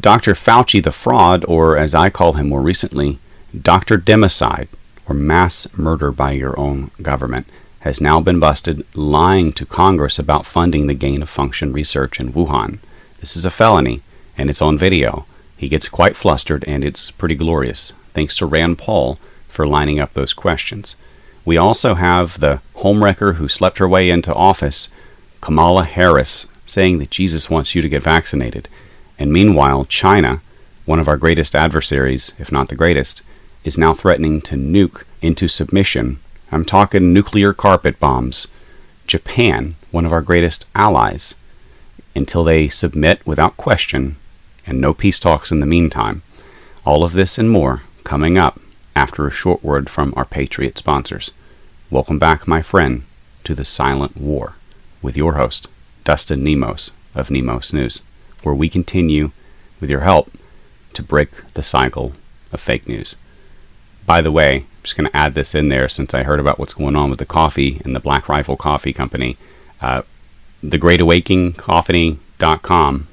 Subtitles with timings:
[0.00, 0.34] Dr.
[0.34, 3.18] Fauci the fraud, or as I call him more recently,
[3.60, 3.98] Dr.
[3.98, 4.68] Democide,
[5.08, 7.48] or mass murder by your own government,
[7.80, 12.32] has now been busted lying to Congress about funding the gain of function research in
[12.32, 12.78] Wuhan.
[13.20, 14.02] This is a felony,
[14.36, 15.26] and it's on video.
[15.56, 17.92] He gets quite flustered, and it's pretty glorious.
[18.14, 19.18] Thanks to Rand Paul
[19.48, 20.94] for lining up those questions.
[21.44, 24.90] We also have the homewrecker who slept her way into office,
[25.40, 28.68] Kamala Harris, saying that Jesus wants you to get vaccinated.
[29.18, 30.40] And meanwhile, China,
[30.84, 33.22] one of our greatest adversaries, if not the greatest,
[33.64, 36.20] is now threatening to nuke into submission.
[36.52, 38.46] I'm talking nuclear carpet bombs.
[39.06, 41.34] Japan, one of our greatest allies,
[42.14, 44.16] until they submit without question,
[44.66, 46.22] and no peace talks in the meantime.
[46.86, 48.60] All of this and more coming up
[48.94, 51.32] after a short word from our Patriot sponsors.
[51.90, 53.02] Welcome back, my friend,
[53.44, 54.54] to the Silent War
[55.02, 55.68] with your host,
[56.04, 58.02] Dustin Nemos of Nemos News
[58.42, 59.30] where we continue,
[59.80, 60.30] with your help,
[60.94, 62.12] to break the cycle
[62.52, 63.16] of fake news.
[64.06, 66.58] By the way, I'm just going to add this in there since I heard about
[66.58, 69.36] what's going on with the coffee and the Black Rifle Coffee Company.
[69.80, 70.02] Uh,
[70.64, 73.08] TheGreatAwakeningCoffee.com.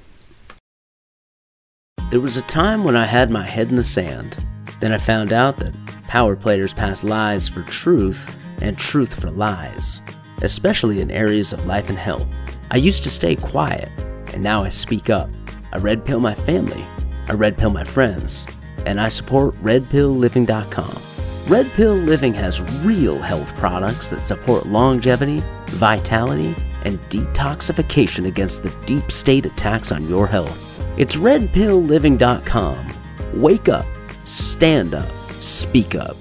[2.10, 4.44] There was a time when I had my head in the sand.
[4.80, 5.74] Then I found out that
[6.08, 10.02] power players pass lies for truth and truth for lies,
[10.42, 12.28] especially in areas of life and health.
[12.72, 13.90] I used to stay quiet
[14.36, 15.32] and now I speak up.
[15.74, 16.86] I red pill my family,
[17.28, 18.46] I red pill my friends,
[18.86, 21.02] and I support redpillliving.com.
[21.48, 28.76] Red Pill Living has real health products that support longevity, vitality, and detoxification against the
[28.86, 30.82] deep state attacks on your health.
[30.98, 32.88] It's redpillliving.com.
[33.36, 33.86] Wake up,
[34.24, 36.18] stand up, speak up.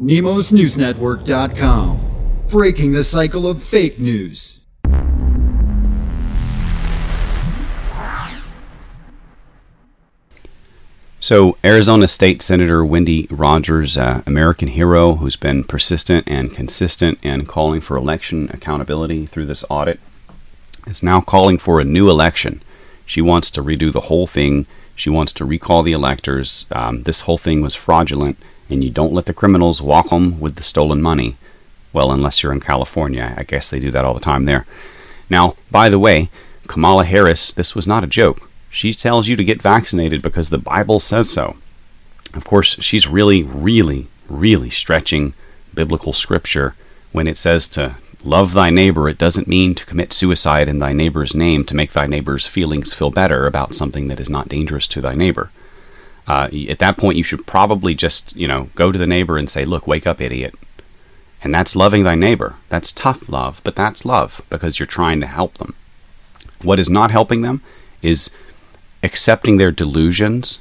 [0.00, 2.00] NemosNewsNetwork.com.
[2.48, 4.64] Breaking the cycle of fake news.
[11.28, 17.44] So, Arizona State Senator Wendy Rogers, uh, American hero who's been persistent and consistent in
[17.44, 20.00] calling for election accountability through this audit,
[20.86, 22.62] is now calling for a new election.
[23.04, 24.64] She wants to redo the whole thing.
[24.96, 26.64] She wants to recall the electors.
[26.72, 28.38] Um, this whole thing was fraudulent,
[28.70, 31.36] and you don't let the criminals walk home with the stolen money.
[31.92, 33.34] Well, unless you're in California.
[33.36, 34.64] I guess they do that all the time there.
[35.28, 36.30] Now, by the way,
[36.68, 38.48] Kamala Harris, this was not a joke.
[38.70, 41.56] She tells you to get vaccinated because the Bible says so.
[42.34, 45.34] Of course, she's really, really, really stretching
[45.74, 46.74] biblical scripture
[47.12, 49.08] when it says to love thy neighbor.
[49.08, 52.92] It doesn't mean to commit suicide in thy neighbor's name to make thy neighbor's feelings
[52.92, 55.50] feel better about something that is not dangerous to thy neighbor.
[56.26, 59.48] Uh, at that point, you should probably just, you know, go to the neighbor and
[59.48, 60.54] say, look, wake up, idiot.
[61.42, 62.56] And that's loving thy neighbor.
[62.68, 65.74] That's tough love, but that's love because you're trying to help them.
[66.62, 67.62] What is not helping them
[68.02, 68.30] is
[69.02, 70.60] accepting their delusions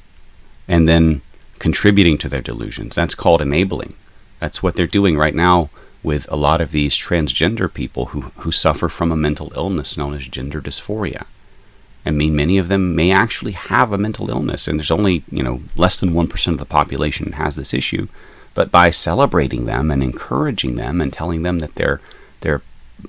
[0.67, 1.21] and then
[1.59, 2.95] contributing to their delusions.
[2.95, 3.95] That's called enabling.
[4.39, 5.69] That's what they're doing right now
[6.03, 10.13] with a lot of these transgender people who, who suffer from a mental illness known
[10.13, 11.25] as gender dysphoria.
[12.05, 15.43] I mean, many of them may actually have a mental illness, and there's only, you
[15.43, 18.07] know, less than 1% of the population has this issue.
[18.53, 21.99] But by celebrating them and encouraging them and telling them that they're,
[22.41, 22.61] they're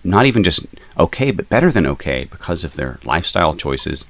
[0.02, 0.66] not even just
[0.98, 4.04] okay, but better than okay because of their lifestyle choices,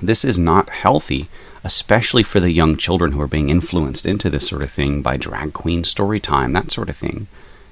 [0.00, 1.28] this is not healthy,
[1.64, 5.16] especially for the young children who are being influenced into this sort of thing by
[5.16, 7.26] drag queen story time, that sort of thing.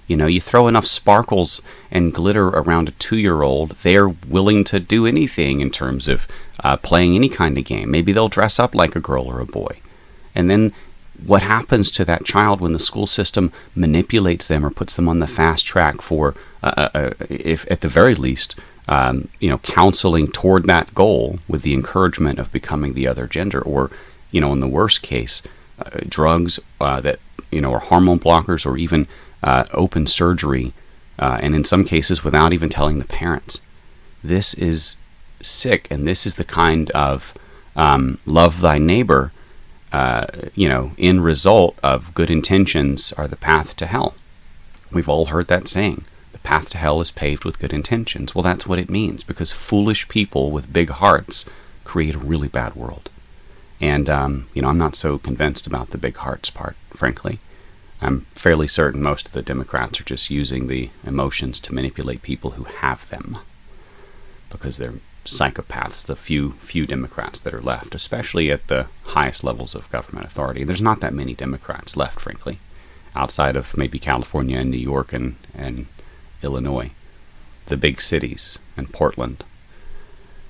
[0.07, 4.65] You know, you throw enough sparkles and glitter around a two year old, they're willing
[4.65, 6.27] to do anything in terms of
[6.65, 7.91] uh, playing any kind of game.
[7.91, 9.81] Maybe they'll dress up like a girl or a boy.
[10.35, 10.73] And then
[11.25, 15.19] what happens to that child when the school system manipulates them or puts them on
[15.19, 18.55] the fast track for, uh, uh, uh if at the very least,
[18.89, 23.61] um, you know, counseling toward that goal with the encouragement of becoming the other gender,
[23.61, 23.91] or,
[24.31, 25.43] you know, in the worst case,
[25.79, 29.07] uh, drugs uh, that, you know, are hormone blockers or even
[29.43, 30.73] uh, open surgery,
[31.19, 33.61] uh, and in some cases without even telling the parents.
[34.25, 34.97] This is
[35.41, 37.35] sick, and this is the kind of
[37.77, 39.33] um, love thy neighbor,
[39.93, 44.15] uh, you know, in result of good intentions are the path to hell.
[44.91, 46.05] We've all heard that saying
[46.49, 48.35] path to hell is paved with good intentions.
[48.35, 51.45] Well, that's what it means because foolish people with big hearts
[51.85, 53.11] create a really bad world.
[53.81, 57.39] And, um, you know, I'm not so convinced about the big hearts part, frankly.
[58.01, 62.53] I'm fairly certain most of the Democrats are just using the emotions to manipulate people
[62.53, 63.39] who have them
[64.51, 64.95] because they're
[65.25, 70.27] psychopaths, the few few Democrats that are left, especially at the highest levels of government
[70.27, 70.65] authority.
[70.65, 72.59] There's not that many Democrats left, frankly,
[73.15, 75.87] outside of maybe California and New York and, and
[76.43, 76.91] Illinois,
[77.67, 79.45] the big cities, and Portland.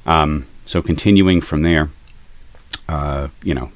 [0.06, 1.90] Um, so continuing from there,
[2.88, 3.70] uh, you know,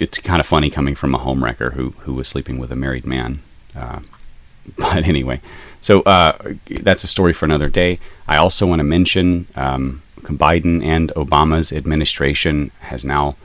[0.00, 3.06] it's kind of funny coming from a homewrecker who who was sleeping with a married
[3.06, 3.40] man.
[3.74, 4.00] Uh,
[4.76, 5.40] but anyway,
[5.80, 7.98] so uh, that's a story for another day.
[8.28, 13.36] I also want to mention um, Biden and Obama's administration has now,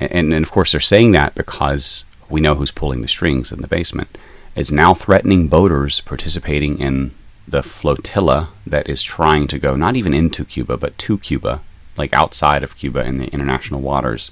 [0.00, 3.60] and, and of course they're saying that because we know who's pulling the strings in
[3.60, 4.18] the basement,
[4.56, 7.12] is now threatening boaters participating in
[7.46, 11.60] the flotilla that is trying to go not even into Cuba but to Cuba,
[11.96, 14.30] like outside of Cuba in the international waters,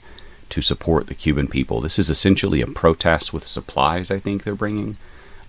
[0.51, 1.81] to support the Cuban people.
[1.81, 4.11] This is essentially a protest with supplies.
[4.11, 4.97] I think they're bringing.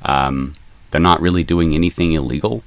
[0.02, 0.56] Um,
[0.92, 2.64] they're not really doing anything illegal,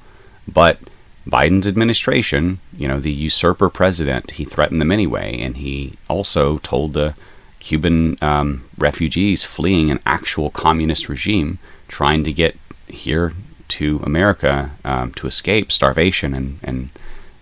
[0.47, 0.79] but
[1.27, 6.93] Biden's administration, you know, the usurper president, he threatened them anyway, and he also told
[6.93, 7.15] the
[7.59, 11.59] Cuban um, refugees fleeing an actual communist regime
[11.89, 12.57] trying to get
[12.87, 13.33] here
[13.69, 16.91] to America um, to escape starvation and, and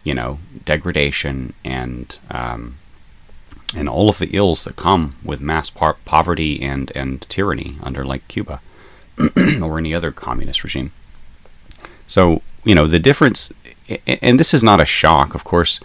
[0.02, 2.76] you know degradation and um,
[3.74, 8.26] and all of the ills that come with mass poverty and and tyranny under like
[8.28, 8.60] Cuba
[9.62, 10.92] or any other communist regime.
[12.06, 13.52] So you know the difference,
[14.06, 15.34] and this is not a shock.
[15.34, 15.80] Of course,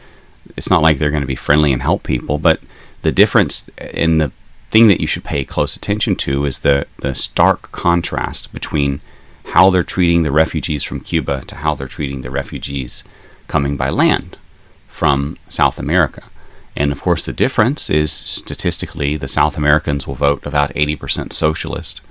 [0.56, 2.60] it's not like they're going to be friendly and help people, but
[3.02, 4.32] the difference in the
[4.72, 9.02] thing that you should pay close attention to is the the stark contrast between
[9.50, 13.04] how they're treating the refugees from Cuba to how they're treating the refugees
[13.48, 14.38] coming by land
[14.88, 16.24] from South America.
[16.76, 22.02] And of course, the difference is statistically, the South Americans will vote about 80% socialist,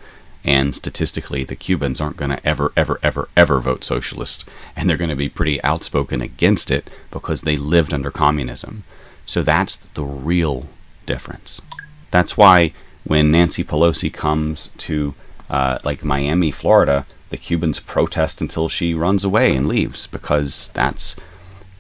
[0.45, 4.97] and statistically, the Cubans aren't going to ever, ever, ever, ever vote socialist, and they're
[4.97, 8.85] going to be pretty outspoken against it because they lived under communism.
[9.27, 10.67] So that's the real
[11.07, 11.63] difference.
[12.11, 12.73] That's why
[13.05, 15.15] when Nancy Pelosi comes to
[15.51, 21.17] uh, like Miami, Florida, the Cubans protest until she runs away and leaves because that's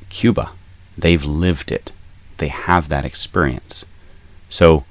[0.09, 0.50] Cuba.
[0.97, 1.93] They've lived it.
[2.39, 3.85] They have that experience.
[4.49, 4.85] So,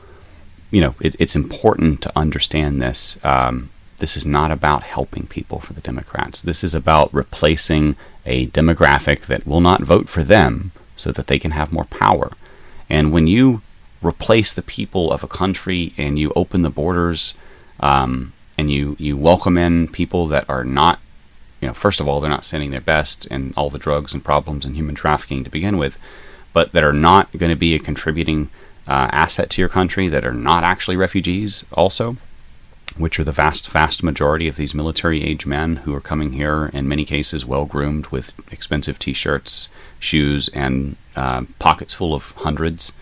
[0.72, 3.18] you know, it, it's important to understand this.
[3.24, 3.70] Um,
[4.00, 6.42] this is not about helping people for the Democrats.
[6.42, 7.96] This is about replacing
[8.26, 12.32] a demographic that will not vote for them so that they can have more power.
[12.90, 13.62] And when you
[14.02, 17.34] replace the people of a country and you open the borders
[17.80, 21.00] um, and you you welcome in people that are not
[21.62, 24.24] you know first of all they're not sending their best in all the drugs and
[24.24, 25.98] problems and human trafficking to begin with
[26.54, 28.50] but that are not going to be a contributing
[28.88, 32.18] uh, asset to your country that are not actually refugees also
[32.98, 36.70] which are the vast vast majority of these military age men who are coming here
[36.74, 39.70] in many cases well groomed with expensive t-shirts
[40.00, 42.94] shoes and uh, pockets full of hundreds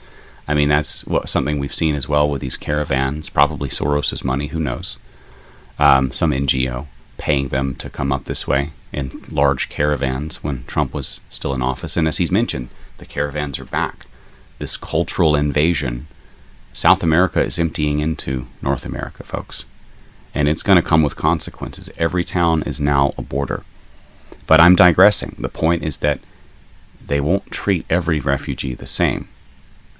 [0.47, 3.29] I mean, that's what, something we've seen as well with these caravans.
[3.29, 4.97] Probably Soros's money, who knows?
[5.79, 6.87] Um, some NGO
[7.17, 11.61] paying them to come up this way in large caravans when Trump was still in
[11.61, 11.97] office.
[11.97, 14.05] And as he's mentioned, the caravans are back.
[14.59, 16.07] This cultural invasion,
[16.73, 19.65] South America is emptying into North America, folks.
[20.33, 21.89] And it's going to come with consequences.
[21.97, 23.63] Every town is now a border.
[24.47, 25.35] But I'm digressing.
[25.39, 26.19] The point is that
[27.05, 29.27] they won't treat every refugee the same.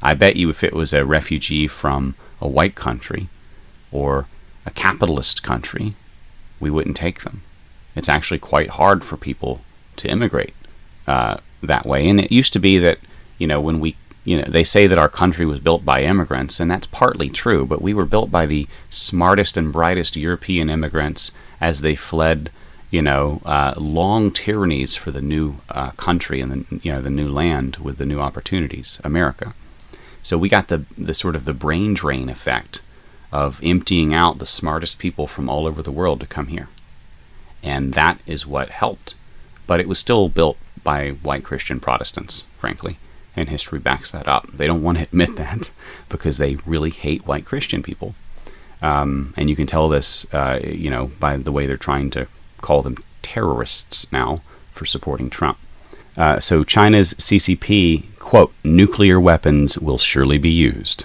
[0.02, 3.28] I bet you if it was a refugee from a white country
[3.92, 4.28] or
[4.66, 5.94] a capitalist country,
[6.60, 7.42] we wouldn't take them.
[7.96, 9.62] It's actually quite hard for people
[9.98, 10.54] to immigrate
[11.08, 12.08] uh, that way.
[12.10, 13.00] And it used to be that,
[13.38, 16.60] you know, when we, you know, they say that our country was built by immigrants,
[16.60, 21.32] and that's partly true, but we were built by the smartest and brightest European immigrants
[21.62, 22.50] as they fled,
[22.92, 27.10] you know, uh, long tyrannies for the new uh, country and the, you know, the
[27.10, 29.54] new land with the new opportunities, America.
[30.24, 32.82] So we got the, the sort of the brain drain effect
[33.36, 36.70] of emptying out the smartest people from all over the world to come here.
[37.62, 39.14] And that is what helped.
[39.68, 42.98] But it was still built by white Christian Protestants, frankly,
[43.36, 44.48] and history backs that up.
[44.54, 45.70] They don't want to admit that
[46.08, 48.16] because they really hate white Christian people.
[48.82, 52.28] Um, and you can tell this, uh, you know, by the way they're trying to
[52.62, 55.58] call them terrorists now for supporting Trump.
[56.16, 61.04] Uh, so China's CCP, quote, nuclear weapons will surely be used,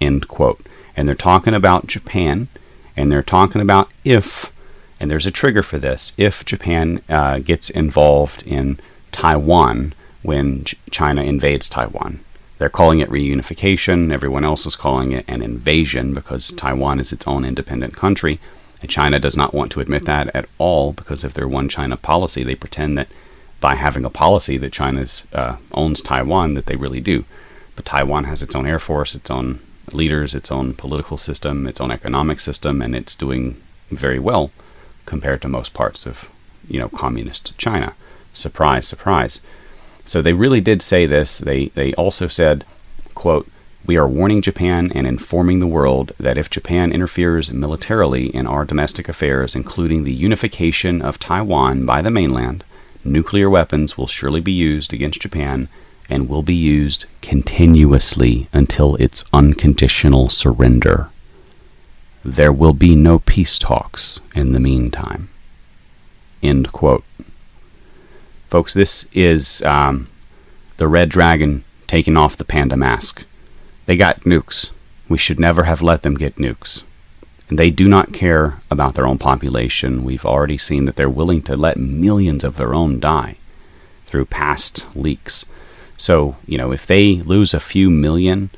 [0.00, 0.66] end quote
[0.96, 2.48] and they're talking about Japan,
[2.96, 4.52] and they're talking about if,
[5.00, 8.78] and there's a trigger for this, if Japan uh, gets involved in
[9.10, 12.20] Taiwan when Ch- China invades Taiwan.
[12.58, 14.12] They're calling it reunification.
[14.12, 18.38] Everyone else is calling it an invasion because Taiwan is its own independent country.
[18.80, 21.96] And China does not want to admit that at all because of their one China
[21.96, 22.44] policy.
[22.44, 23.08] They pretend that
[23.60, 27.24] by having a policy that China uh, owns Taiwan, that they really do.
[27.74, 29.60] But Taiwan has its own air force, its own
[29.92, 33.60] leaders, its own political system, its own economic system, and it's doing
[33.90, 34.50] very well
[35.06, 36.28] compared to most parts of,
[36.68, 37.94] you know, communist China.
[38.32, 39.40] Surprise, surprise.
[40.04, 41.38] So they really did say this.
[41.38, 42.64] They they also said,
[43.14, 43.48] quote,
[43.84, 48.64] we are warning Japan and informing the world that if Japan interferes militarily in our
[48.64, 52.62] domestic affairs, including the unification of Taiwan by the mainland,
[53.04, 55.68] nuclear weapons will surely be used against Japan
[56.12, 61.08] and will be used continuously until its unconditional surrender.
[62.22, 65.30] There will be no peace talks in the meantime.
[66.42, 67.04] End quote.
[68.50, 70.06] Folks, this is um,
[70.76, 73.24] the Red Dragon taking off the panda mask.
[73.86, 74.70] They got nukes.
[75.08, 76.82] We should never have let them get nukes.
[77.48, 80.04] And they do not care about their own population.
[80.04, 83.36] We've already seen that they're willing to let millions of their own die
[84.06, 85.46] through past leaks.
[86.02, 88.50] So, you know, if they lose a few million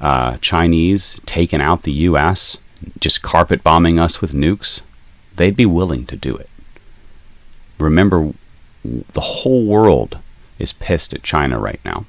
[0.00, 2.58] uh, Chinese taking out the U.S.,
[3.00, 4.82] just carpet bombing us with nukes,
[5.34, 6.48] they'd be willing to do it.
[7.78, 8.32] Remember,
[8.84, 10.18] the whole world
[10.58, 12.06] is pissed at China right now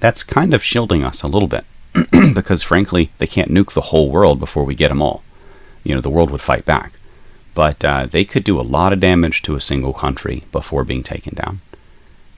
[0.00, 1.64] that's kind of shielding us a little bit
[2.34, 5.22] because, frankly, they can't nuke the whole world before we get them all.
[5.84, 6.92] You know, the world would fight back.
[7.54, 11.02] But uh, they could do a lot of damage to a single country before being
[11.02, 11.60] taken down.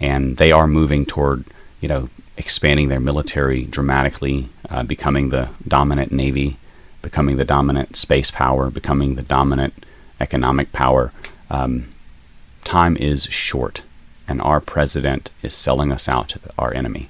[0.01, 1.45] And they are moving toward,
[1.81, 6.57] you know, expanding their military dramatically, uh, becoming the dominant navy,
[7.03, 9.85] becoming the dominant space power, becoming the dominant
[10.21, 11.13] economic power.
[11.51, 11.89] Um,
[12.65, 13.83] time is short,
[14.27, 17.09] and our president is selling us out to our enemy.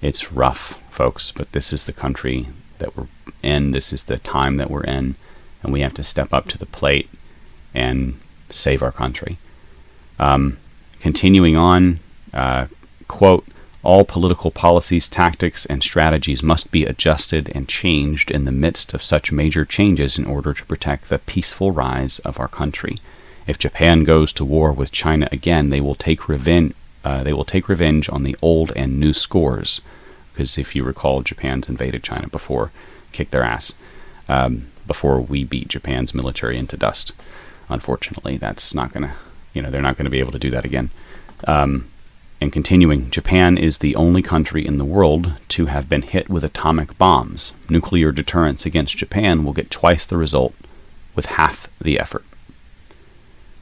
[0.00, 3.08] It's rough, folks, but this is the country that we're
[3.42, 3.72] in.
[3.72, 5.16] This is the time that we're in,
[5.62, 7.08] and we have to step up to the plate
[7.74, 8.18] and
[8.50, 9.38] save our country.
[10.18, 10.58] Um,
[11.00, 12.00] continuing on,
[12.32, 12.66] uh,
[13.08, 13.46] quote,
[13.82, 19.02] all political policies, tactics, and strategies must be adjusted and changed in the midst of
[19.02, 22.98] such major changes in order to protect the peaceful rise of our country.
[23.46, 26.74] If Japan goes to war with China again, they will take revenge
[27.06, 29.80] uh, they will take revenge on the old and new scores.
[30.32, 32.72] Because if you recall, Japan's invaded China before,
[33.12, 33.74] kicked their ass,
[34.28, 37.12] um, before we beat Japan's military into dust.
[37.68, 39.14] Unfortunately, that's not going to,
[39.56, 40.90] you know, they're not going to be able to do that again.
[41.46, 41.88] Um,
[42.40, 46.44] and continuing, Japan is the only country in the world to have been hit with
[46.44, 47.54] atomic bombs.
[47.70, 50.54] Nuclear deterrence against Japan will get twice the result
[51.14, 52.24] with half the effort.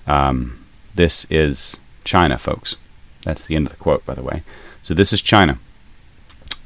[0.09, 0.65] Um,
[0.97, 2.77] this is China, folks.
[3.23, 4.43] That's the end of the quote, by the way.
[4.83, 5.59] So this is China.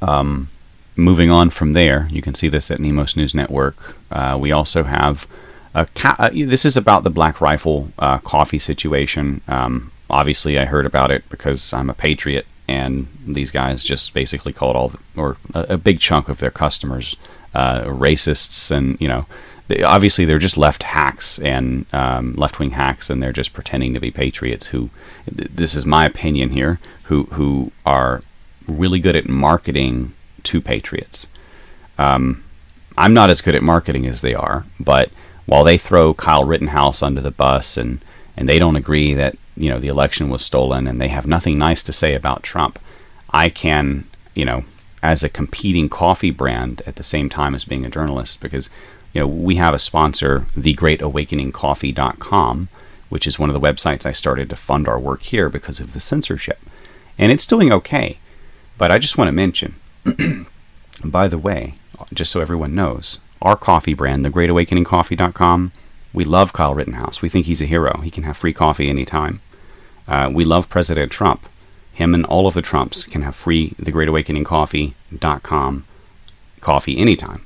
[0.01, 0.49] Um,
[0.95, 3.97] moving on from there, you can see this at Nemos News Network.
[4.11, 5.27] Uh, we also have
[5.73, 9.41] ca- uh, this is about the Black Rifle uh, coffee situation.
[9.47, 14.53] Um, obviously, I heard about it because I'm a patriot, and these guys just basically
[14.53, 17.15] called all, the, or a, a, big chunk of their customers,
[17.53, 19.25] uh, racists, and you know,
[19.67, 23.93] they, obviously they're just left hacks and um, left wing hacks, and they're just pretending
[23.93, 24.67] to be patriots.
[24.67, 24.89] Who,
[25.27, 28.23] this is my opinion here, who who are
[28.67, 31.27] really good at marketing to patriots.
[31.97, 32.43] Um,
[32.97, 35.09] I'm not as good at marketing as they are, but
[35.49, 37.99] while they throw Kyle Rittenhouse under the bus and
[38.37, 41.57] and they don't agree that you know the election was stolen and they have nothing
[41.57, 42.79] nice to say about Trump,
[43.31, 44.63] I can you know
[45.01, 48.69] as a competing coffee brand at the same time as being a journalist because
[49.13, 52.69] you know, we have a sponsor, thegreatawakeningcoffee.com,
[53.09, 55.93] which is one of the websites I started to fund our work here because of
[55.93, 56.59] the censorship.
[57.17, 58.19] And it's doing okay.
[58.77, 59.73] But I just want to mention,
[61.03, 61.73] by the way,
[62.13, 65.71] just so everyone knows, our coffee brand, thegreatawakeningcoffee.com,
[66.11, 67.21] we love Kyle Rittenhouse.
[67.21, 68.01] We think he's a hero.
[68.01, 69.41] He can have free coffee anytime.
[70.07, 71.47] Uh, we love President Trump.
[71.93, 75.85] Him and all of the Trumps can have free thegreatawakeningcoffee.com
[76.61, 77.41] coffee anytime.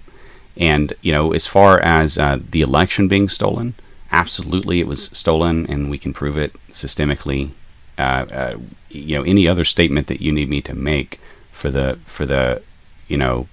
[0.55, 3.73] And, you know, as far as uh, the election being stolen,
[4.11, 7.49] absolutely it was stolen, and we can prove it systemically.
[7.97, 8.57] Uh, uh,
[8.89, 11.19] you know, any other statement that you need me to make
[11.51, 12.61] for the for the
[13.07, 13.47] you know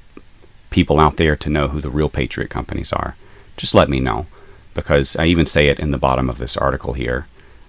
[0.71, 3.17] people out there to know who the real patriot companies are,
[3.57, 4.27] just let me know,
[4.75, 7.27] because I even say it in the bottom of this article here.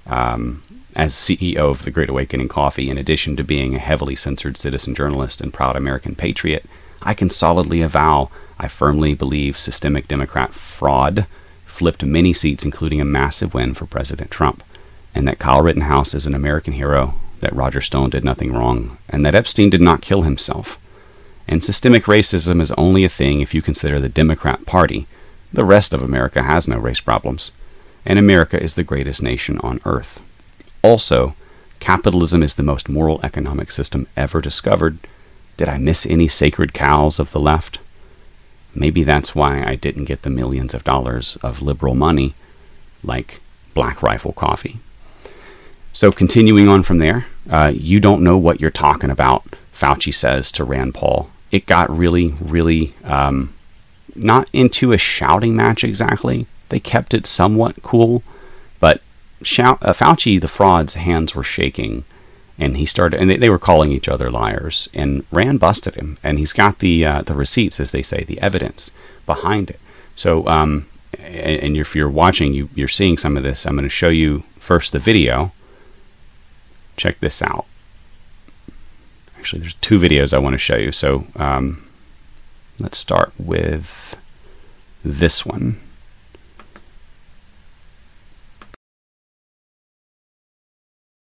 [0.08, 0.64] Um,
[0.96, 4.94] as CEO of the Great Awakening Coffee, in addition to being a heavily censored citizen
[4.94, 6.66] journalist and proud American patriot,
[7.02, 8.30] I can solidly avow
[8.60, 11.26] I firmly believe systemic Democrat fraud
[11.66, 14.64] flipped many seats, including a massive win for President Trump,
[15.16, 19.26] and that Kyle Rittenhouse is an American hero, that Roger Stone did nothing wrong, and
[19.26, 20.78] that Epstein did not kill himself.
[21.52, 25.06] And systemic racism is only a thing if you consider the Democrat Party.
[25.52, 27.52] The rest of America has no race problems,
[28.06, 30.22] and America is the greatest nation on earth.
[30.82, 31.36] Also,
[31.82, 34.98] capitalism is the most moral economic system ever discovered.
[35.58, 37.80] Did I miss any sacred cows of the left?
[38.74, 42.34] Maybe that's why I didn't get the millions of dollars of liberal money
[43.04, 43.42] like
[43.74, 44.80] Black Rifle Coffee.
[45.92, 49.44] So, continuing on from there, uh, you don't know what you're talking about,
[49.76, 51.30] Fauci says to Rand Paul.
[51.52, 53.54] It got really, really um,
[54.16, 56.48] not into a shouting match exactly.
[56.70, 58.24] They kept it somewhat cool,
[58.80, 59.02] but
[59.42, 62.06] shout, uh, Fauci, the fraud's hands were shaking,
[62.58, 64.88] and he started, and they, they, were calling each other liars.
[64.94, 68.40] And Rand busted him, and he's got the uh, the receipts, as they say, the
[68.40, 68.92] evidence
[69.26, 69.80] behind it.
[70.16, 70.88] So, um,
[71.20, 73.66] and, and if you're watching, you, you're seeing some of this.
[73.66, 75.52] I'm going to show you first the video.
[76.96, 77.66] Check this out.
[79.42, 80.92] Actually, there's two videos I want to show you.
[80.92, 81.84] So, um,
[82.80, 84.16] let's start with
[85.04, 85.78] this one.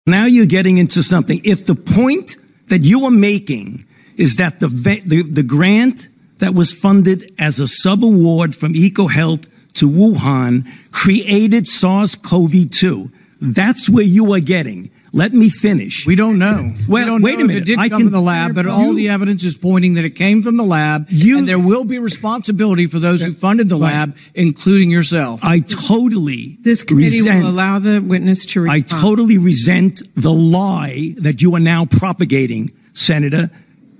[0.05, 1.39] Now you're getting into something.
[1.45, 2.35] If the point
[2.67, 3.85] that you are making
[4.17, 9.89] is that the, the, the grant that was funded as a sub-award from EcoHealth to
[9.89, 14.91] Wuhan created SARS-CoV-2, that's where you are getting.
[15.15, 16.07] Let me finish.
[16.07, 16.73] We don't know.
[16.89, 17.61] Well, we don't wait know a minute.
[17.61, 20.05] It did I come can, from the lab, but all the evidence is pointing that
[20.05, 23.69] it came from the lab, you, and there will be responsibility for those who funded
[23.69, 23.93] the right.
[23.93, 25.39] lab, including yourself.
[25.43, 31.13] I totally This committee resent, will allow the witness to I totally resent the lie
[31.19, 33.51] that you are now propagating, Senator,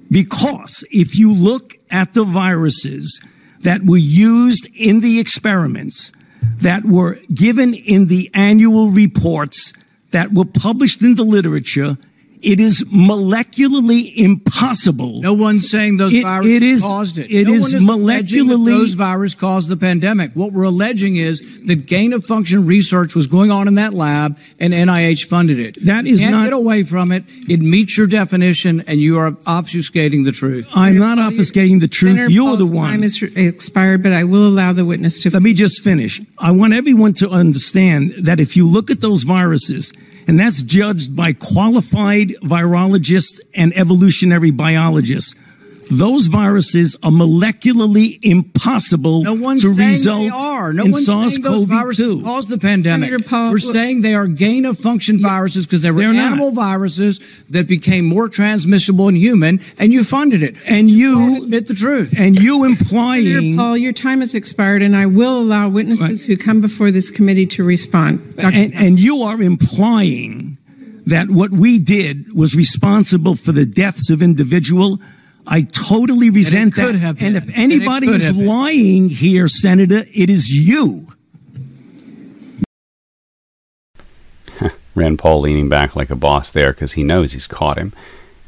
[0.09, 3.21] because if you look at the viruses
[3.59, 6.11] that were used in the experiments,
[6.61, 9.73] that were given in the annual reports,
[10.13, 11.97] that were published in the literature,
[12.43, 15.21] it is molecularly impossible.
[15.21, 17.27] No one's saying those It- viruses it is- caused it.
[17.31, 20.31] it no is one is alleging that molecularly- those viruses caused the pandemic.
[20.33, 24.37] What we're alleging is that gain of function research was going on in that lab,
[24.59, 25.85] and NIH funded it.
[25.85, 27.23] That is You can't not- get away from it.
[27.47, 30.67] It meets your definition, and you are obfuscating the truth.
[30.75, 32.15] I'm not obfuscating the truth.
[32.15, 32.89] Senator You're the one.
[32.89, 35.29] Time is expired, but I will allow the witness to.
[35.29, 36.21] Let me just finish.
[36.37, 39.93] I want everyone to understand that if you look at those viruses,
[40.27, 45.35] and that's judged by qualified virologists and evolutionary biologists,
[45.91, 50.73] those viruses are molecularly impossible No one's to saying result they are.
[50.73, 52.23] No in one's saying those viruses SARS-CoV-2.
[52.23, 53.25] caused the pandemic.
[53.27, 56.33] Paul- We're saying they are gain of function viruses because they were They're not.
[56.33, 57.19] animal viruses
[57.49, 60.55] that became more transmissible in human, and you funded it.
[60.65, 62.13] And you admit the truth.
[62.17, 66.19] and you Senator implying Paul, your time has expired, and I will allow witnesses Right.
[66.21, 68.35] who come before this committee to respond.
[68.37, 70.57] And, and you are implying
[71.05, 74.99] that what we did was responsible for the deaths of individual.
[75.45, 77.21] I totally resent could that.
[77.21, 78.45] and if anybody could is have been.
[78.45, 81.07] lying here, Senator, it is you.
[84.95, 87.93] Rand Paul leaning back like a boss there because he knows he's caught him.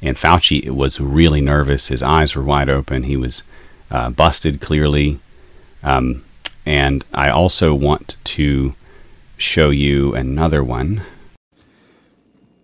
[0.01, 1.88] And Fauci was really nervous.
[1.88, 3.03] His eyes were wide open.
[3.03, 3.43] He was
[3.89, 5.19] uh, busted clearly.
[5.84, 6.23] Um,
[6.65, 8.75] and I also want to
[9.38, 11.01] show you another one.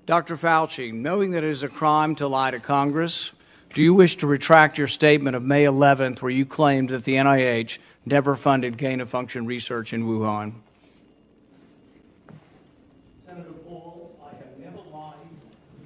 [0.05, 0.35] Dr.
[0.35, 3.31] Fauci, knowing that it is a crime to lie to Congress,
[3.73, 7.15] do you wish to retract your statement of May 11th where you claimed that the
[7.15, 10.53] NIH never funded gain of function research in Wuhan?
[13.25, 15.19] Senator Paul, I have never lied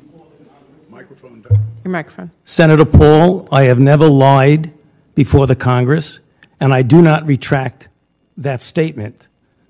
[0.01, 0.89] before the Congress.
[0.89, 1.45] Microphone.
[1.83, 2.31] Your microphone.
[2.43, 4.73] Senator Paul, I have never lied
[5.13, 6.21] before the Congress,
[6.59, 7.89] and I do not retract
[8.35, 9.27] that statement.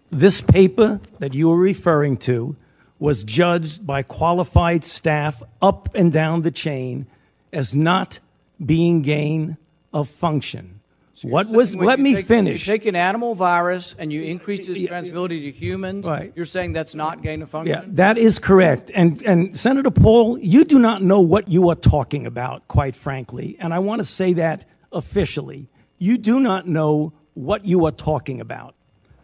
[0.10, 2.56] This paper that you are referring to
[2.98, 7.08] was judged by qualified staff up and down the chain
[7.56, 8.20] as not
[8.64, 9.58] being gain
[9.94, 10.82] of function.
[11.22, 12.68] What was, When let me take- finish.
[12.68, 16.06] You take an animal virus and you increase its transmissibility to humans.
[16.06, 16.34] Right.
[16.36, 17.74] You're saying that's not gain of function?
[17.74, 18.92] Yeah, that is correct.
[18.94, 23.56] And, and Senator Paul, you do not know what you are talking about, quite frankly.
[23.60, 25.70] And I want to say that officially.
[25.98, 28.76] You do not know what you are talking about.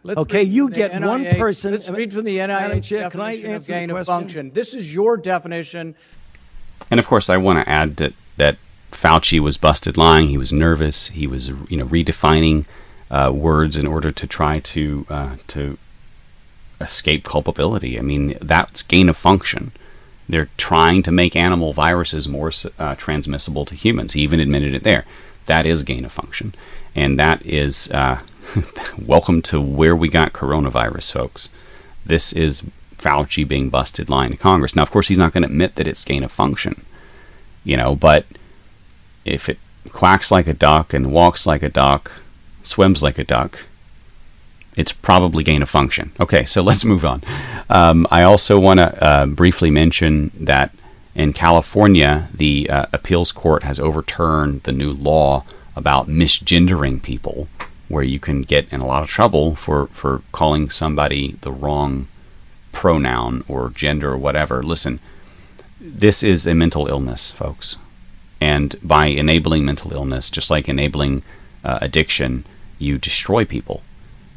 [0.03, 3.35] Let's Okay, you the get one person- Let's read from the NIH Chair, can I
[3.35, 4.51] definition of answer the gain of function.
[4.53, 5.93] This is your definition.
[6.89, 8.57] And of course, I want to add that that
[8.91, 10.27] Fauci was busted lying.
[10.27, 11.07] He was nervous.
[11.07, 12.65] He was, you know, redefining
[13.09, 15.77] uh, words in order to try to uh, to
[16.79, 17.97] escape culpability.
[17.97, 19.71] I mean, that's gain of function.
[20.27, 24.13] They're trying to make animal viruses more uh, transmissible to humans.
[24.13, 25.05] He even admitted it there.
[25.45, 26.53] That is gain of function,
[26.95, 28.21] and that is uh,
[29.05, 31.49] welcome to where we got coronavirus, folks.
[32.05, 32.63] This is
[32.97, 34.75] Fauci being busted lying to Congress.
[34.75, 36.85] Now, of course, he's not going to admit that it's gain of function
[37.63, 38.25] you know, but
[39.25, 39.59] if it
[39.91, 42.11] quacks like a duck and walks like a duck,
[42.61, 43.65] swims like a duck,
[44.75, 46.11] it's probably gain of function.
[46.19, 47.21] Okay, so let's move on.
[47.69, 50.71] Um, I also want to uh, briefly mention that
[51.13, 55.43] in California, the uh, appeals court has overturned the new law
[55.75, 57.47] about misgendering people,
[57.89, 62.07] where you can get in a lot of trouble for, for calling somebody the wrong
[62.71, 64.63] pronoun or gender or whatever.
[64.63, 64.99] Listen,
[65.81, 67.77] this is a mental illness, folks.
[68.39, 71.23] And by enabling mental illness, just like enabling
[71.63, 72.45] uh, addiction,
[72.77, 73.81] you destroy people.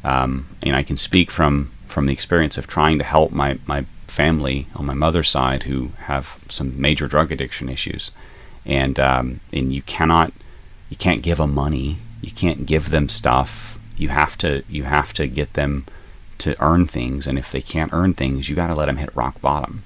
[0.03, 3.85] Um, and I can speak from from the experience of trying to help my my
[4.07, 8.11] family on my mother's side who have some major drug addiction issues,
[8.65, 10.33] and um, and you cannot
[10.89, 13.79] you can't give them money, you can't give them stuff.
[13.97, 15.85] You have to you have to get them
[16.39, 19.15] to earn things, and if they can't earn things, you got to let them hit
[19.15, 19.83] rock bottom.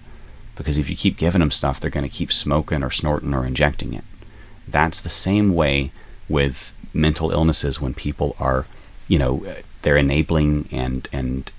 [0.60, 3.46] Because if you keep giving them stuff, they're going to keep smoking or snorting or
[3.46, 4.04] injecting it.
[4.68, 5.92] That's the same way
[6.28, 8.66] with mental illnesses when people are,
[9.08, 9.46] you know,
[9.84, 11.50] they're enabling and and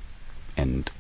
[0.55, 0.91] and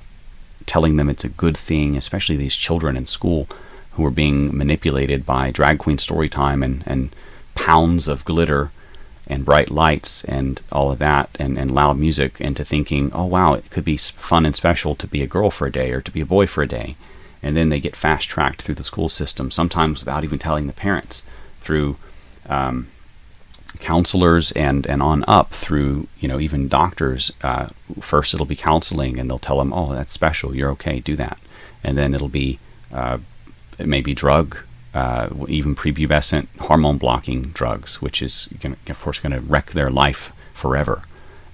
[0.65, 3.47] telling them it's a good thing, especially these children in school
[3.93, 7.15] who are being manipulated by drag queen story time and, and
[7.55, 8.71] pounds of glitter
[9.27, 13.53] and bright lights and all of that and, and loud music into thinking, oh wow,
[13.53, 16.11] it could be fun and special to be a girl for a day or to
[16.11, 16.97] be a boy for a day.
[17.43, 20.73] And then they get fast tracked through the school system, sometimes without even telling the
[20.73, 21.23] parents,
[21.63, 21.97] through
[22.49, 22.89] um,
[23.79, 27.33] counselors and and on up through you know even doctors.
[27.43, 27.69] Uh,
[28.01, 30.55] first, it'll be counseling, and they'll tell them, "Oh, that's special.
[30.55, 31.01] You're okay.
[31.01, 31.39] Do that."
[31.83, 32.59] And then it'll be
[32.93, 33.19] uh,
[33.79, 34.59] it may be drug,
[34.95, 39.91] uh, even prepubescent hormone blocking drugs, which is gonna, of course going to wreck their
[39.91, 41.03] life forever.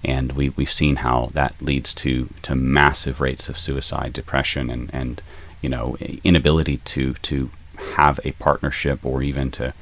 [0.04, 4.90] And we we've seen how that leads to to massive rates of suicide, depression, and
[4.92, 5.22] and
[5.60, 7.50] you know inability to to
[7.96, 9.72] have a partnership or even to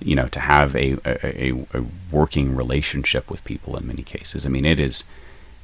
[0.00, 4.46] you know, to have a, a, a, working relationship with people in many cases.
[4.46, 5.04] I mean, it is,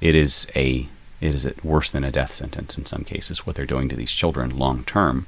[0.00, 0.88] it is a,
[1.20, 4.10] it is worse than a death sentence in some cases what they're doing to these
[4.10, 5.26] children long term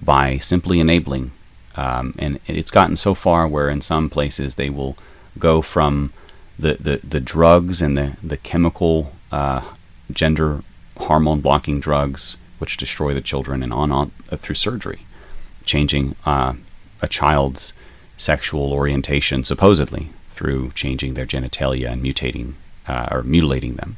[0.00, 1.32] by simply enabling.
[1.76, 4.96] Um, and it's gotten so far where in some places they will
[5.38, 6.12] go from
[6.56, 9.62] the, the, the drugs and the, the chemical uh,
[10.12, 10.62] gender
[10.96, 15.00] hormone blocking drugs which destroy the children and on, on uh, through surgery,
[15.64, 16.54] changing uh,
[17.02, 17.72] a child's
[18.16, 22.54] sexual orientation, supposedly, through changing their genitalia and mutating
[22.86, 23.96] uh, or mutilating them.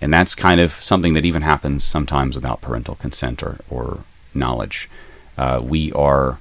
[0.00, 4.88] And that's kind of something that even happens sometimes without parental consent or, or knowledge.
[5.36, 6.38] Uh, we are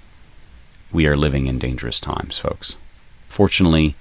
[0.92, 2.76] we are living in dangerous times, folks.
[3.28, 3.96] Fortunately,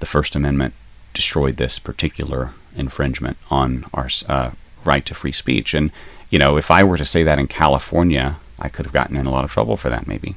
[0.00, 0.74] the First Amendment
[1.14, 4.50] destroyed this particular infringement on our uh,
[4.84, 5.72] right to free speech.
[5.74, 5.92] And
[6.30, 9.26] you know, if I were to say that in California, I could have gotten in
[9.26, 10.36] a lot of trouble for that, maybe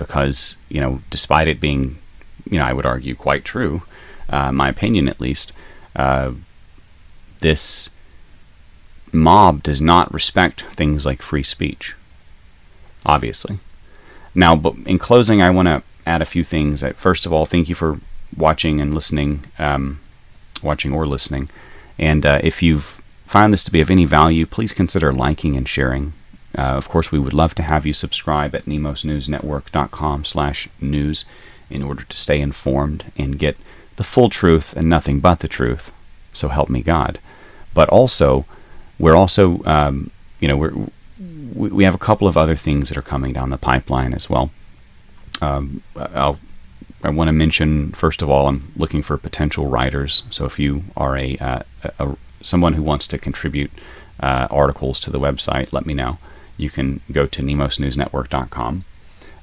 [0.00, 1.98] because you know, despite it being,
[2.50, 3.82] you know, I would argue quite true,
[4.30, 5.52] uh, my opinion at least,
[5.94, 6.32] uh,
[7.40, 7.90] this
[9.12, 11.94] mob does not respect things like free speech.
[13.04, 13.58] Obviously.
[14.34, 16.82] Now, but in closing, I want to add a few things.
[16.96, 18.00] First of all, thank you for
[18.36, 20.00] watching and listening, um,
[20.62, 21.50] watching or listening.
[21.98, 22.99] And uh, if you've
[23.30, 26.12] found this to be of any value, please consider liking and sharing.
[26.58, 31.24] Uh, of course, we would love to have you subscribe at nemosnewsnetwork.com slash news
[31.70, 33.56] in order to stay informed and get
[33.94, 35.92] the full truth and nothing but the truth.
[36.32, 37.20] So help me God.
[37.72, 38.46] But also,
[38.98, 40.74] we're also, um, you know, we're,
[41.54, 44.50] we have a couple of other things that are coming down the pipeline as well.
[45.40, 46.40] Um, I'll,
[47.04, 50.24] I want to mention, first of all, I'm looking for potential writers.
[50.30, 51.62] So if you are a, uh,
[52.00, 53.70] a someone who wants to contribute
[54.20, 56.18] uh, articles to the website, let me know
[56.60, 58.84] you can go to nemosnewsnetwork.com.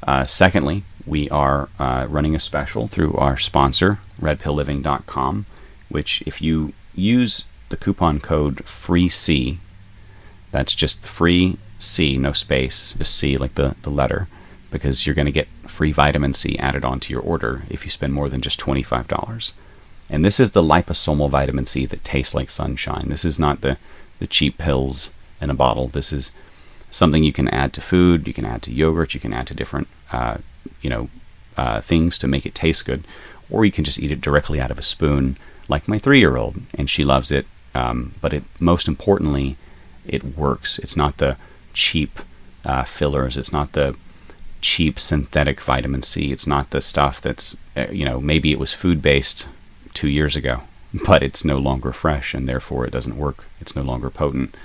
[0.03, 5.45] Uh, secondly, we are uh, running a special through our sponsor, redpillliving.com,
[5.89, 9.57] which if you use the coupon code FREEC,
[10.51, 14.27] that's just free C, no space, just C like the, the letter,
[14.71, 18.13] because you're going to get free vitamin C added onto your order if you spend
[18.13, 19.51] more than just $25.
[20.09, 23.05] And this is the liposomal vitamin C that tastes like sunshine.
[23.09, 23.77] This is not the,
[24.19, 25.87] the cheap pills in a bottle.
[25.87, 26.31] This is
[26.89, 28.27] something you can add to food.
[28.27, 29.13] You can add to yogurt.
[29.13, 30.37] You can add to different, uh,
[30.81, 31.09] you know,
[31.57, 33.03] uh, things to make it taste good,
[33.49, 36.89] or you can just eat it directly out of a spoon, like my three-year-old, and
[36.89, 37.45] she loves it.
[37.73, 39.57] Um, but it most importantly,
[40.05, 40.79] it works.
[40.79, 41.35] It's not the
[41.73, 42.19] cheap
[42.63, 43.37] uh, fillers.
[43.37, 43.95] It's not the
[44.61, 46.31] cheap synthetic vitamin C.
[46.31, 49.49] It's not the stuff that's uh, you know maybe it was food-based
[49.97, 50.62] two years ago,
[51.07, 53.45] but it's no longer fresh, and therefore it doesn't work.
[53.60, 54.55] It's no longer potent.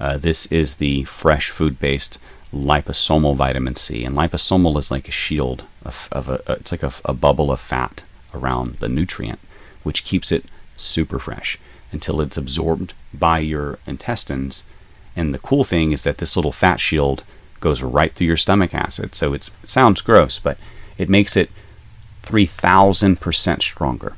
[0.00, 2.18] Uh, this is the fresh food based
[2.52, 4.04] liposomal vitamin C.
[4.04, 7.52] And liposomal is like a shield of, of a, uh, it's like a, a bubble
[7.52, 8.02] of fat
[8.34, 9.38] around the nutrient,
[9.84, 10.44] which keeps it
[10.76, 11.56] super fresh
[11.92, 14.64] until it's absorbed by your intestines.
[15.14, 17.22] And the cool thing is that this little fat shield
[17.60, 19.14] goes right through your stomach acid.
[19.14, 20.58] So it sounds gross, but
[20.98, 21.50] it makes it
[22.24, 24.16] 3000% stronger.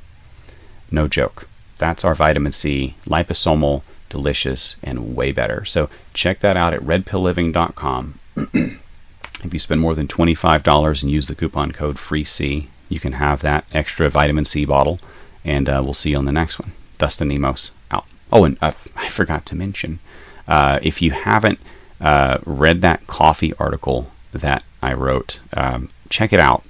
[0.93, 1.49] No joke.
[1.79, 5.65] That's our vitamin C, liposomal delicious, and way better.
[5.65, 8.21] So check that out at redpillliving.com.
[9.45, 13.41] If you spend more than $25 and use the coupon code FREEC, you can have
[13.41, 15.01] that extra vitamin C bottle.
[15.45, 16.73] And uh, we'll see you on the next one.
[16.99, 18.07] Dustin Nemos out.
[18.31, 19.99] Oh, and uh, I forgot to mention
[20.47, 21.59] uh, if you haven't
[22.01, 26.65] uh, read that coffee article that I wrote, um, check it out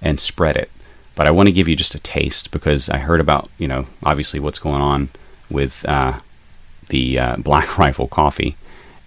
[0.00, 0.70] and spread it.
[1.14, 3.86] But I want to give you just a taste because I heard about, you know,
[4.04, 5.08] obviously what's going on
[5.50, 6.20] with uh,
[6.88, 8.56] the uh, Black Rifle coffee.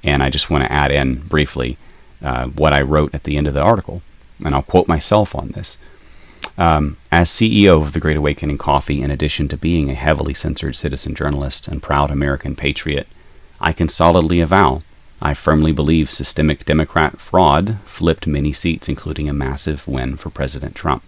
[0.03, 1.77] And I just want to add in briefly
[2.21, 4.01] uh, what I wrote at the end of the article.
[4.43, 5.77] And I'll quote myself on this.
[6.57, 10.75] Um, as CEO of the Great Awakening Coffee, in addition to being a heavily censored
[10.75, 13.07] citizen journalist and proud American patriot,
[13.59, 14.81] I can solidly avow
[15.21, 20.75] I firmly believe systemic Democrat fraud flipped many seats, including a massive win for President
[20.75, 21.03] Trump,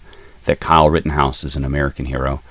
[0.48, 2.42] that Kyle Rittenhouse is an American hero,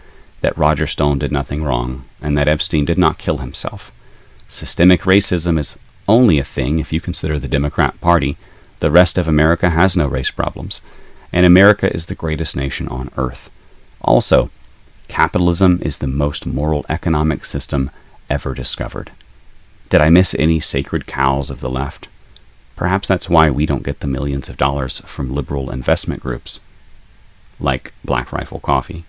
[0.42, 3.90] that Roger Stone did nothing wrong, and that Epstein did not kill himself.
[4.48, 8.36] Systemic racism is only a thing if you consider the Democrat Party.
[8.80, 10.82] The rest of America has no race problems,
[11.32, 13.50] and America is the greatest nation on earth.
[14.02, 14.50] Also,
[15.08, 17.90] capitalism is the most moral economic system
[18.28, 19.10] ever discovered.
[19.88, 22.08] Did I miss any sacred cows of the left?
[22.76, 26.60] Perhaps that's why we don't get the millions of dollars from liberal investment groups,
[27.58, 29.04] like Black Rifle Coffee.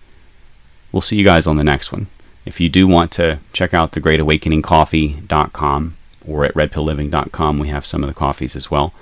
[0.91, 2.07] We'll see you guys on the next one.
[2.45, 8.03] If you do want to check out the greatawakeningcoffee.com or at redpillliving.com, we have some
[8.03, 8.93] of the coffees as well.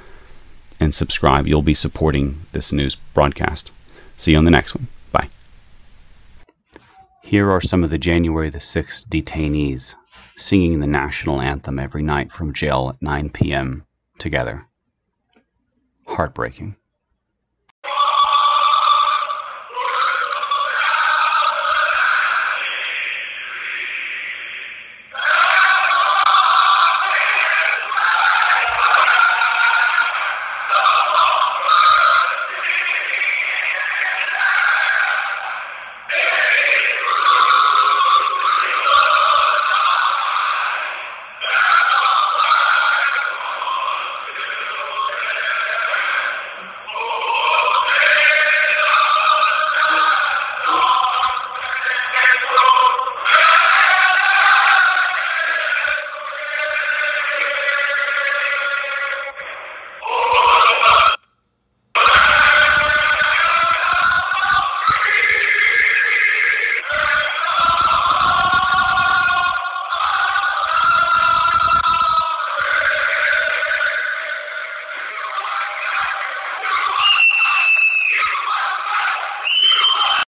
[0.80, 1.48] And subscribe.
[1.48, 3.72] You'll be supporting this news broadcast.
[4.18, 4.88] See you on the next one.
[5.12, 5.30] Bye.
[7.22, 9.96] Here are some of the January the 6th detainees
[10.38, 13.86] singing the national anthem every night from jail at 9 p.m.
[14.18, 14.66] together.
[16.08, 16.76] Heartbreaking.